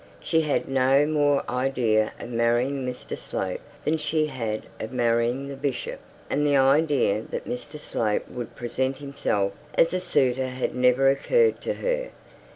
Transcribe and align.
She 0.19 0.41
had 0.41 0.67
no 0.67 1.05
more 1.05 1.43
idea 1.47 2.11
of 2.19 2.31
marrying 2.31 2.83
Mr 2.87 3.15
Slope 3.15 3.61
than 3.85 3.99
she 3.99 4.25
had 4.25 4.63
of 4.79 4.91
marrying 4.91 5.47
the 5.47 5.55
bishop; 5.55 5.99
and 6.27 6.43
the 6.43 6.57
idea 6.57 7.21
that 7.29 7.45
Mr 7.45 7.79
Slope 7.79 8.27
would 8.27 8.55
present 8.55 8.97
himself 8.97 9.53
as 9.75 9.93
a 9.93 9.99
suitor 9.99 10.47
had 10.47 10.73
never 10.73 11.07
occurred 11.11 11.61
to 11.61 11.75
her. 11.75 12.09